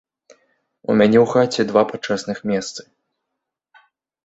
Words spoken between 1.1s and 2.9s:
ў хаце два пачэсных месцы.